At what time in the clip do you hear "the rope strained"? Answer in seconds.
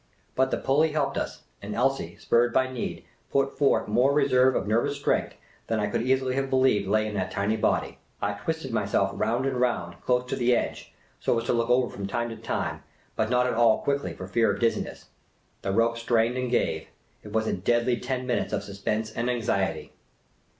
15.61-16.35